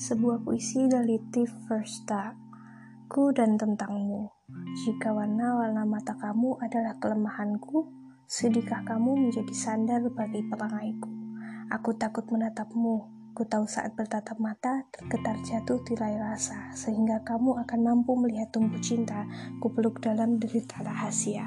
[0.00, 2.32] Sebuah puisi dari Tiff Versta.
[3.04, 4.32] Ku dan tentangmu.
[4.72, 7.84] Jika warna-warna mata kamu adalah kelemahanku,
[8.24, 11.12] sedihkah kamu menjadi sandal bagi perangaiku.
[11.68, 13.12] Aku takut menatapmu.
[13.36, 18.80] Ku tahu saat bertatap mata, tergetar jatuh tirai rasa, sehingga kamu akan mampu melihat tumbuh
[18.80, 19.28] cinta,
[19.60, 21.44] ku peluk dalam derita rahasia.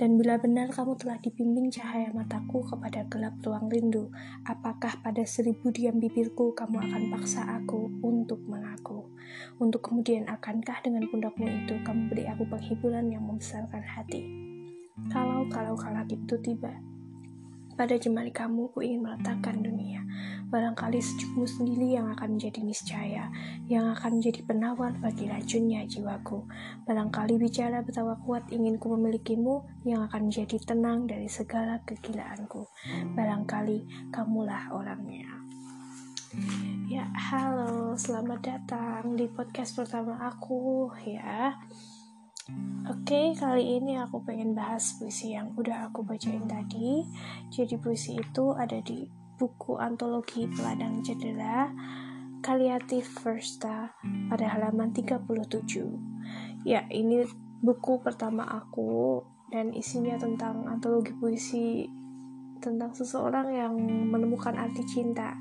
[0.00, 4.08] Dan bila benar kamu telah dibimbing cahaya mataku kepada gelap ruang rindu,
[4.48, 9.04] apakah pada seribu diam bibirku kamu akan paksa aku untuk mengaku?
[9.60, 14.24] Untuk kemudian akankah dengan pundakmu itu kamu beri aku penghiburan yang membesarkan hati?
[15.12, 16.72] Kalau kalau kalau itu tiba,
[17.76, 20.00] pada jemari kamu, ku ingin meletakkan dunia.
[20.50, 23.30] Barangkali sejukmu sendiri yang akan menjadi niscaya,
[23.70, 26.42] yang akan menjadi penawar bagi racunnya jiwaku.
[26.82, 32.66] Barangkali bicara betapa kuat ingin ku memilikimu, yang akan menjadi tenang dari segala kegilaanku.
[33.14, 35.30] Barangkali kamulah orangnya.
[36.90, 41.54] Ya, halo, selamat datang di podcast pertama aku ya.
[42.90, 47.06] Oke, kali ini aku pengen bahas puisi yang udah aku bacain tadi.
[47.54, 51.72] Jadi puisi itu ada di buku antologi Peladang Cedera
[52.44, 53.96] Kaliatif Versta
[54.28, 56.68] pada halaman 37.
[56.68, 57.24] Ya, ini
[57.64, 61.88] buku pertama aku dan isinya tentang antologi puisi
[62.60, 63.72] tentang seseorang yang
[64.12, 65.32] menemukan arti cinta.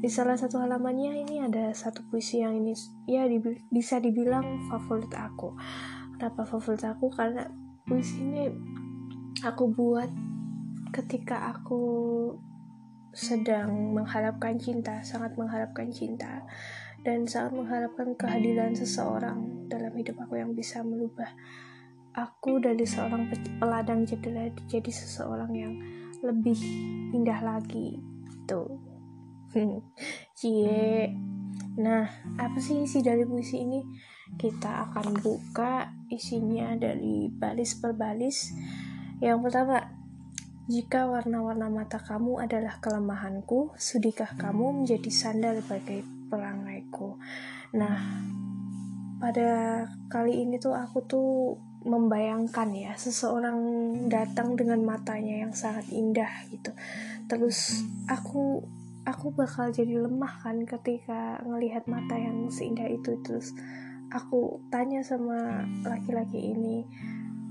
[0.00, 2.72] Di salah satu halamannya ini ada satu puisi yang ini
[3.04, 3.28] ya
[3.68, 5.52] bisa dibilang favorit aku
[6.14, 7.50] kenapa favorit aku karena
[7.82, 8.46] puisi ini
[9.42, 10.06] aku buat
[10.94, 11.82] ketika aku
[13.18, 16.46] sedang mengharapkan cinta, sangat mengharapkan cinta,
[17.02, 21.34] dan sangat mengharapkan kehadiran seseorang dalam hidup aku yang bisa merubah
[22.18, 23.30] aku dari seorang
[23.62, 25.74] peladang cedera jadi seseorang yang
[26.26, 26.58] lebih
[27.14, 27.98] indah lagi.
[28.50, 28.78] Tuh.
[30.38, 31.14] Cie.
[31.78, 32.10] Nah,
[32.42, 33.80] apa sih isi dari puisi ini?
[34.34, 38.50] Kita akan buka isinya dari balis per balis.
[39.22, 39.97] Yang pertama,
[40.68, 47.16] jika warna-warna mata kamu adalah kelemahanku, sudikah kamu menjadi sandal bagi pelangaiku?
[47.72, 47.96] Nah,
[49.16, 51.56] pada kali ini tuh aku tuh
[51.88, 53.56] membayangkan ya seseorang
[54.12, 56.76] datang dengan matanya yang sangat indah gitu.
[57.32, 58.60] Terus aku
[59.08, 63.56] aku bakal jadi lemah kan ketika ngelihat mata yang seindah itu terus
[64.12, 66.84] aku tanya sama laki-laki ini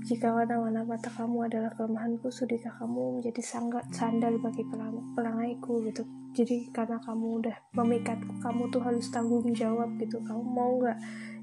[0.08, 6.08] jika warna-warna mata kamu adalah kelemahanku sudahkah kamu menjadi sangat sandal bagi pelang pelangaiku gitu
[6.32, 10.96] jadi karena kamu udah memikatku kamu tuh harus tanggung jawab gitu kamu mau nggak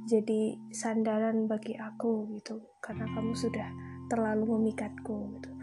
[0.10, 3.70] jadi sandaran bagi aku gitu karena kamu sudah
[4.10, 5.54] terlalu memikatku gitu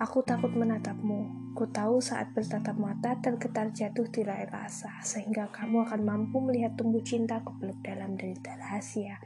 [0.00, 1.52] Aku takut menatapmu.
[1.52, 7.04] Ku tahu saat bertatap mata tergetar jatuh tirai rasa, sehingga kamu akan mampu melihat tumbuh
[7.04, 9.20] cinta kepeluk dalam derita rahasia.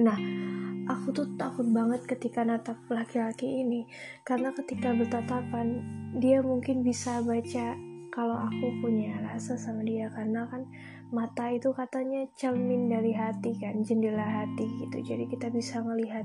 [0.00, 0.16] Nah,
[0.88, 3.84] aku tuh takut banget ketika natap laki-laki ini,
[4.24, 5.84] karena ketika bertatapan,
[6.16, 7.76] dia mungkin bisa baca
[8.08, 10.64] kalau aku punya rasa sama dia, karena kan
[11.12, 16.24] mata itu katanya cermin dari hati kan, jendela hati gitu, jadi kita bisa melihat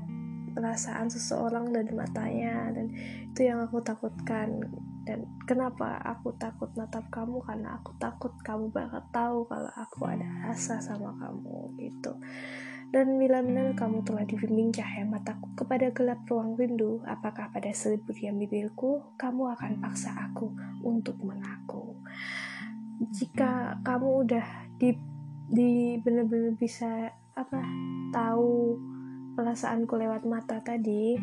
[0.56, 2.72] perasaan seseorang dari matanya.
[2.72, 2.88] Dan
[3.28, 4.64] itu yang aku takutkan.
[5.06, 7.44] Dan kenapa aku takut natap kamu?
[7.44, 12.16] Karena aku takut kamu bakal tahu kalau aku ada rasa sama kamu gitu
[12.94, 18.14] dan bila benar kamu telah dibimbing cahaya mataku kepada gelap ruang rindu apakah pada seribu
[18.14, 20.54] diam bibirku kamu akan paksa aku
[20.86, 21.98] untuk mengaku?
[23.12, 24.46] Jika kamu udah
[24.78, 24.94] di
[25.46, 27.60] di benar-benar bisa apa
[28.10, 28.74] tahu
[29.36, 31.14] perasaanku lewat mata tadi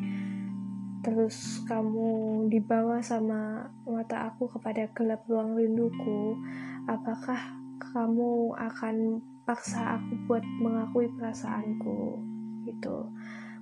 [1.04, 6.40] terus kamu dibawa sama mata aku kepada gelap ruang rinduku
[6.88, 12.20] apakah kamu akan paksa aku buat mengakui perasaanku
[12.68, 13.12] gitu.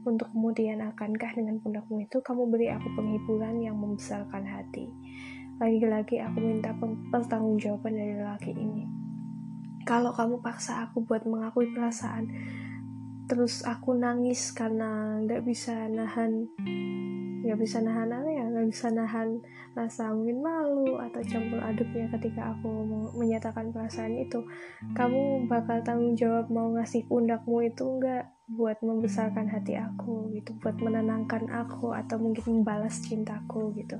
[0.01, 4.89] Untuk kemudian akankah dengan pundakmu itu kamu beri aku penghiburan yang membesarkan hati?
[5.61, 6.73] Lagi-lagi aku minta
[7.13, 8.89] pertanggungjawaban dari laki ini.
[9.85, 12.29] Kalau kamu paksa aku buat mengakui perasaan
[13.31, 16.51] terus aku nangis karena nggak bisa nahan
[17.47, 19.41] nggak bisa nahan apa ya nggak bisa nahan
[19.73, 22.69] rasa mungkin malu atau campur aduknya ketika aku
[23.17, 24.45] menyatakan perasaan itu.
[24.93, 30.75] Kamu bakal tanggung jawab mau ngasih pundakmu itu nggak buat membesarkan hati aku gitu buat
[30.75, 33.97] menenangkan aku atau mungkin membalas cintaku gitu.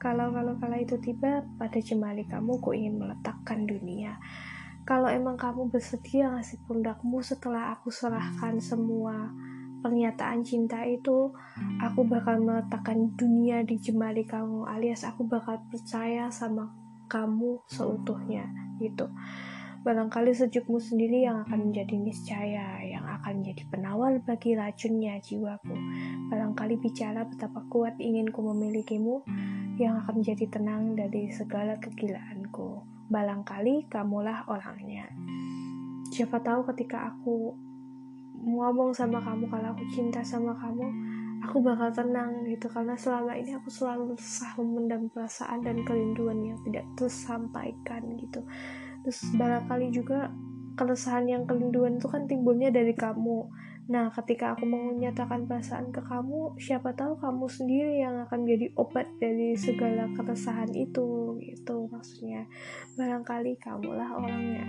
[0.00, 4.16] Kalau kalau kala itu tiba pada jemali kamu ku ingin meletakkan dunia.
[4.88, 9.28] Kalau emang kamu bersedia ngasih pundakmu setelah aku serahkan semua
[9.80, 11.32] pernyataan cinta itu
[11.80, 16.72] aku bakal meletakkan dunia di jemari kamu alias aku bakal percaya sama
[17.10, 18.46] kamu seutuhnya
[18.78, 19.10] gitu
[19.80, 25.72] Barangkali sejukmu sendiri yang akan menjadi niscaya, yang akan menjadi penawar bagi racunnya jiwaku.
[26.28, 29.24] Barangkali bicara betapa kuat inginku memilikimu,
[29.80, 32.84] yang akan menjadi tenang dari segala kegilaanku.
[33.08, 35.08] Barangkali kamulah orangnya.
[36.12, 37.56] Siapa tahu ketika aku
[38.40, 40.86] ngomong sama kamu kalau aku cinta sama kamu,
[41.44, 42.66] aku bakal tenang gitu.
[42.72, 48.40] Karena selama ini aku selalu sah memendam perasaan dan kerinduan yang tidak tersampaikan gitu.
[49.04, 50.28] Terus barangkali juga
[50.76, 53.48] keresahan yang kerinduan itu kan timbulnya dari kamu.
[53.90, 59.10] Nah ketika aku menyatakan perasaan ke kamu siapa tahu kamu sendiri yang akan jadi obat
[59.18, 62.46] dari segala keresahan itu gitu maksudnya.
[62.94, 64.64] Barangkali kamulah orangnya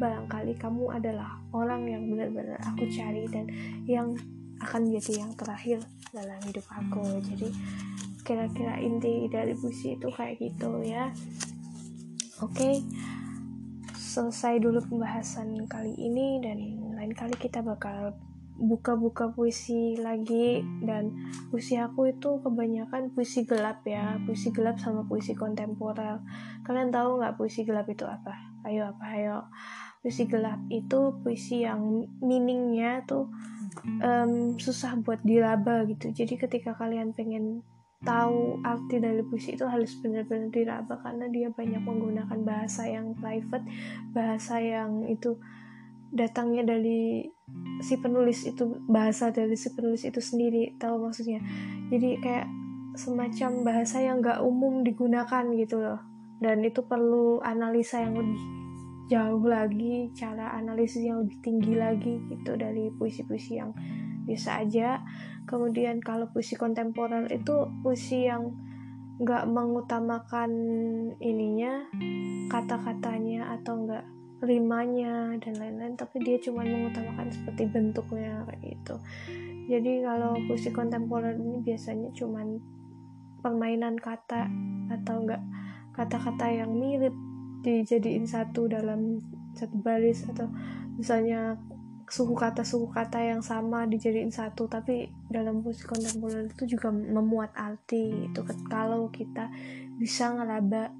[0.00, 3.44] barangkali kamu adalah orang yang benar-benar aku cari dan
[3.84, 4.16] yang
[4.64, 5.84] akan jadi yang terakhir
[6.16, 7.04] dalam hidup aku.
[7.20, 7.52] Jadi
[8.24, 11.12] kira-kira inti dari puisi itu kayak gitu ya.
[12.40, 12.74] Oke okay
[14.10, 16.58] selesai dulu pembahasan kali ini dan
[16.98, 18.10] lain kali kita bakal
[18.58, 20.66] buka-buka puisi lagi.
[20.82, 21.14] Dan
[21.54, 26.18] puisi aku itu kebanyakan puisi gelap ya puisi gelap sama puisi kontemporer.
[26.66, 28.34] Kalian tahu nggak puisi gelap itu apa?
[28.66, 29.04] Ayo apa?
[29.14, 29.46] Ayo
[30.00, 33.28] puisi gelap itu puisi yang meaningnya tuh
[34.00, 36.10] um, susah buat diraba gitu.
[36.10, 37.60] Jadi ketika kalian pengen
[38.00, 43.68] tahu arti dari puisi itu harus benar-benar diraba karena dia banyak menggunakan bahasa yang private
[44.16, 45.36] bahasa yang itu
[46.08, 47.28] datangnya dari
[47.84, 51.44] si penulis itu bahasa dari si penulis itu sendiri tahu maksudnya.
[51.92, 52.48] Jadi kayak
[52.96, 56.00] semacam bahasa yang gak umum digunakan gitu loh.
[56.40, 58.59] Dan itu perlu analisa yang lebih
[59.10, 63.74] jauh lagi cara analisis yang lebih tinggi lagi gitu dari puisi-puisi yang
[64.22, 65.02] biasa aja.
[65.50, 68.54] Kemudian kalau puisi kontemporer itu puisi yang
[69.20, 70.50] nggak mengutamakan
[71.18, 71.84] ininya
[72.48, 74.06] kata-katanya atau nggak
[74.40, 78.94] rimanya dan lain-lain tapi dia cuma mengutamakan seperti bentuknya kayak gitu.
[79.68, 82.46] Jadi kalau puisi kontemporer ini biasanya cuma
[83.44, 84.48] permainan kata
[84.88, 85.42] atau enggak
[85.92, 87.12] kata-kata yang mirip
[87.60, 89.20] dijadiin satu dalam
[89.56, 90.48] satu baris atau
[90.96, 91.60] misalnya
[92.10, 94.66] suku kata suku kata yang sama dijadiin satu.
[94.66, 99.46] Tapi dalam musik kontemporer itu juga memuat arti itu kalau kita
[99.96, 100.90] bisa ngeraba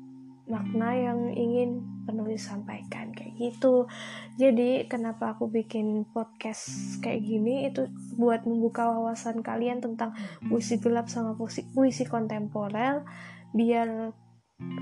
[0.51, 3.87] makna yang ingin penulis sampaikan kayak gitu.
[4.35, 7.71] Jadi kenapa aku bikin podcast kayak gini?
[7.71, 7.87] Itu
[8.19, 10.15] buat membuka wawasan kalian tentang
[10.51, 13.07] puisi gelap sama puisi, puisi kontemporer.
[13.55, 14.11] Biar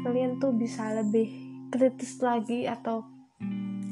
[0.05, 3.05] kalian tuh bisa lebih kritis lagi atau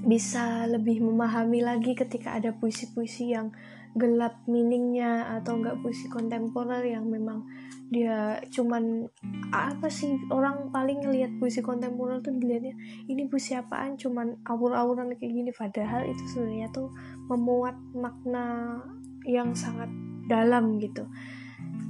[0.06, 3.50] bisa lebih memahami lagi ketika ada puisi-puisi yang
[3.96, 7.48] gelap meaningnya atau enggak puisi kontemporer yang memang
[7.88, 9.08] dia cuman
[9.50, 12.76] apa sih orang paling ngelihat puisi kontemporer tuh dilihatnya
[13.08, 13.96] ini puisi apaan?
[13.96, 15.50] cuman awur-awuran kayak gini.
[15.50, 16.92] Padahal itu sebenarnya tuh
[17.32, 18.78] memuat makna
[19.24, 19.88] yang sangat
[20.28, 21.08] dalam gitu.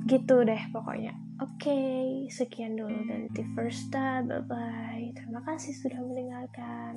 [0.06, 6.00] Gitu deh pokoknya oke okay, sekian dulu dari The First Bye bye terima kasih sudah
[6.00, 6.96] mendengarkan.